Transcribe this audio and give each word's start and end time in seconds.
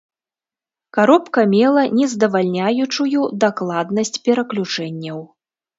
Каробка 0.97 1.41
мела 1.53 1.83
нездавальняючую 1.99 3.21
дакладнасць 3.45 4.21
пераключэнняў. 4.31 5.19